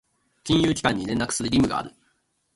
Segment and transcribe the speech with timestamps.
[0.43, 1.91] 金融機関に連絡する義務がある。